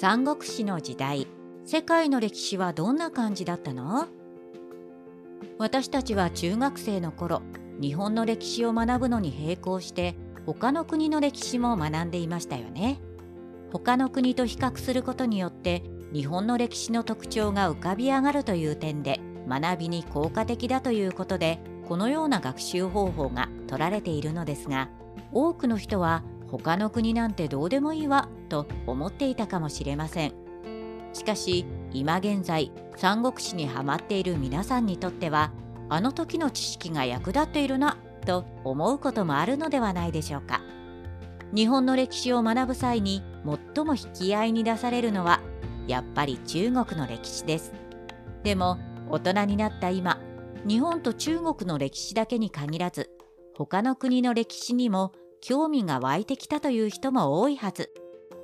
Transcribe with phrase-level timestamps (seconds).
[0.00, 1.26] 三国志の時代
[1.66, 4.08] 世界の歴史はどんな感じだったの？
[5.58, 7.42] 私たちは中学生の頃
[7.82, 10.16] 日本の歴史を学ぶのに並行して
[10.46, 12.98] 他の国の歴史も学んでいましたよね。
[13.74, 15.82] 他の国と比較することによって
[16.14, 24.88] 日本の歴史の特徴が浮かび上がるという点で学びに効果的だということでこのような学習方法が取られているのですが
[25.30, 30.32] 多くの人は他の国なんてどうでもいいわと思っていたかもしれません。
[31.12, 35.52] しかし今現在三国志にはまっている皆さんにとっては
[35.88, 40.60] あの時の知識が役立っているなと思うこともあるのではないでしょうか。
[41.52, 43.24] 日本の歴史を学ぶ際に
[43.74, 45.40] 最も引き合いに出されるのは
[45.88, 47.72] やっぱり中国の歴史です。
[48.44, 48.78] でも
[49.08, 50.20] 大人になった今
[50.64, 53.10] 日本と中国の歴史だけに限らず
[53.56, 57.90] 他の国の歴史にも興味が湧いてきたという人も多いはず。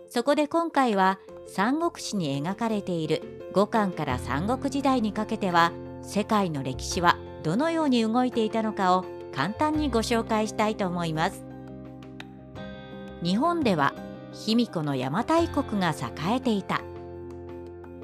[0.09, 9.05] そこで今回は三国志に描かれている五漢から三国時代にかけては世界の歴史はどのように動いていたのかを
[9.35, 11.45] 簡単にご紹介したいと思います。
[13.23, 13.95] 日本では
[14.33, 16.81] 卑弥呼の邪馬台国が栄えていた。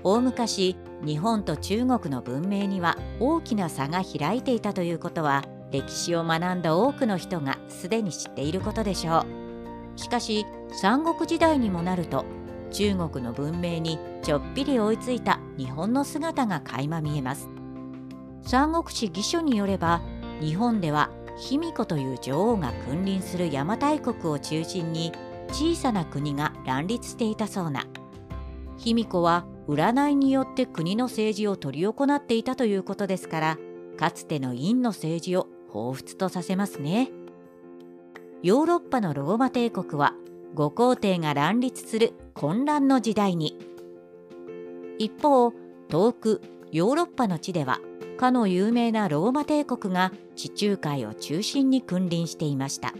[0.04, 9.24] 大昔日本と中国の文明には大きな差が開いていたということは歴史を学んだ多くの人がすでに知っていることでしょ
[9.96, 9.98] う。
[9.98, 12.24] しかし三国時代にもなると
[12.70, 17.48] 中国の文明にちょっぴり追いついた日本の姿が垣間見えます。
[18.42, 20.02] 三国志義書によれば
[20.40, 25.12] 日本では卑弥呼という女王が君臨する邪馬台国を中心に
[25.48, 27.86] 小さな国が乱立していたそうな。
[28.76, 33.58] 卑弥呼は占いによって国の政治を執り行っていたということですから
[33.96, 37.10] かつての陰の政治を彷彿とさせますね。
[38.42, 40.14] ヨーロッパのローマ帝国は
[40.54, 43.58] 五皇帝が乱立する混乱の時代に。
[44.98, 45.52] 一方
[45.88, 47.80] 遠くヨーロッパの地では
[48.18, 52.92] かの有名なローマ帝国が地中海を中心に君臨していました。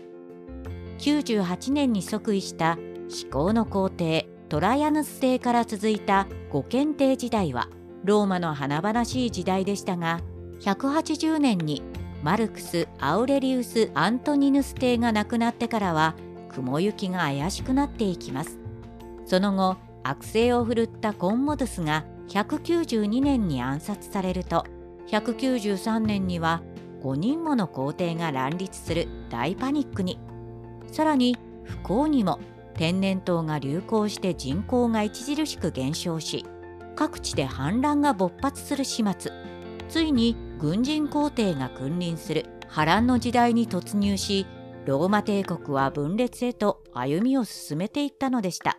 [0.98, 2.78] 98年に即位した
[3.08, 7.68] 至高の皇帝トライアヌス帝から続いた五検帝時代は
[8.04, 10.20] ローマの華々しい時代でしたが
[10.60, 11.82] 180年に
[12.22, 16.14] マルクス・アウレリウス・アントニヌス帝が亡くなってからは
[16.48, 18.58] 雲行きが怪しくなっていきます。
[19.26, 24.64] その後悪性を振るったコンモドゥスが192年に暗殺されると
[25.08, 26.62] 193年には
[27.02, 30.18] 5人もの皇帝が乱立する大パニックに。
[30.92, 32.38] さらに不幸にも
[32.74, 36.46] 天然痘が流行して人口が著しく減少し
[36.94, 39.51] 各地で反乱が勃発する始末。
[39.92, 44.46] ついに軍人皇帝が君臨する波乱の時代に突入し
[44.86, 48.78] ローマ帝国は分裂へと歩みを進めていったのでした。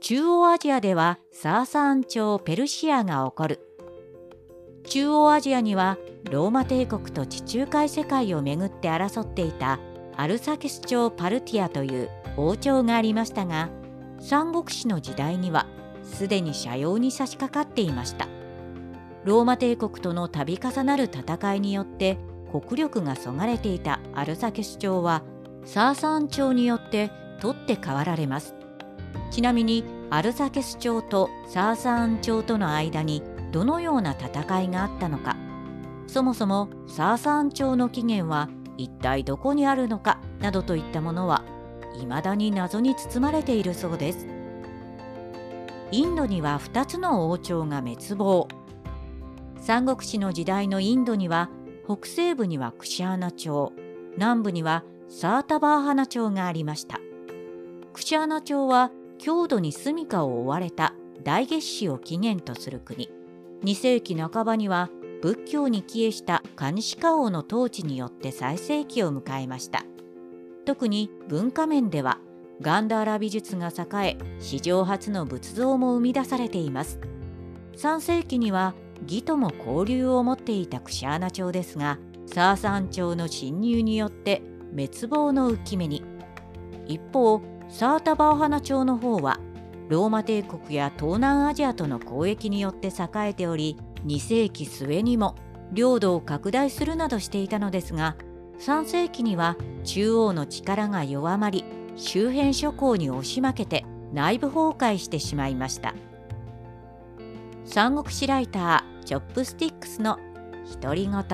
[0.00, 3.60] 中央アジアではサーサーン朝ペルシアが起こる。
[4.88, 5.96] 中央アジアには
[6.28, 9.78] ローマ帝国と地中海世界をめぐって争っていた
[10.16, 13.70] アルサケス朝パルティアという王朝がありましたが
[14.18, 15.68] 三国志の時代には
[16.02, 18.26] すでに斜陽に差し掛かっていました。
[19.26, 22.16] ローマ帝国との度重なる戦いによって
[22.52, 25.24] 国力がそがれていたアルサケス朝は
[25.64, 27.10] サーサン朝によって
[27.40, 28.54] 取って代わられます。
[29.32, 33.20] ちなみにアルサケス朝とサーサン朝との間に
[33.50, 35.36] どのような戦いがあったのか。
[36.06, 38.48] そもそもサーサン朝の起源は
[38.78, 41.42] 一体どこにあるのかなどといったものは
[41.98, 44.28] 未だに謎に包まれているそうです。
[45.90, 48.46] インドには2つの王朝が滅亡。
[49.66, 51.50] 三国志の時代のインドには
[51.84, 53.72] 北西部にはクシャーナ朝
[54.14, 57.00] 南部にはサータバーハナ朝がありました。
[57.92, 60.94] クシャーナ朝は郷土に住処を追われた
[61.24, 63.10] 大月氏を起源とする国。
[63.64, 64.88] 2世紀半ばには
[65.20, 69.82] 仏教に帰依したカニシカ王の統治によって最盛期を迎えました。
[70.64, 72.20] 特に文化面では
[72.60, 77.00] ガンダーラ美術が栄え史上初の仏像も生み出されています。
[77.76, 84.42] 3世紀には義とも交流を持っていたクシャーナ朝ですがサーサン朝の侵入によって
[84.74, 86.02] 滅亡の浮き目に。
[86.86, 89.40] 一方サータバーハナ朝の方は
[89.88, 95.36] ローマ帝国や東南アジアとの交易によって栄えており2世紀末にも
[95.72, 98.16] 領土を拡大するなどしていたのですが
[98.60, 101.64] 3世紀には中央の力が弱まり
[101.96, 105.94] 周辺諸侯に押し負けて内部崩壊してしまいました。
[107.66, 110.18] 三国志ライターチョップスティックスの
[110.80, 111.24] 独り言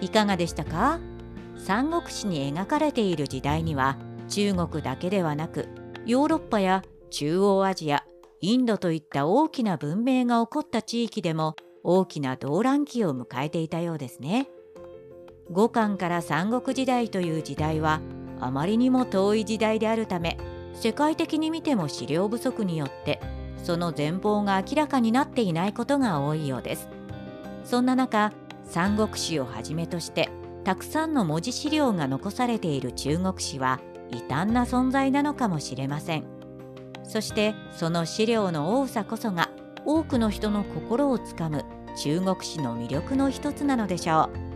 [0.00, 1.00] いかがでしたか？
[1.58, 3.98] 三国志に描かれている時代には
[4.28, 5.68] 中国だけではなく
[6.06, 8.04] ヨーロッパや中央アジア
[8.40, 14.48] インドといった大きな文明が起こった地域でも大きな動乱期を迎えていたようですね。
[15.50, 18.00] 五漢から三国時代という時代は
[18.40, 20.38] あまりにも遠い時代であるため
[20.72, 23.20] 世界的に見ても資料不足によって
[23.62, 26.88] その全貌が明らかになっていないことが多いようです。
[27.64, 28.32] そんな中
[28.64, 30.28] 三国史をはじめとして
[30.64, 33.80] たくさんの文字資料が残されている中国史は
[34.10, 36.24] 異端な存在なのかもしれません
[37.04, 39.50] そしてその資料の多さこそが
[39.84, 41.64] 多くの人の心をつかむ
[41.96, 44.51] 中国史の魅力の一つなのでしょう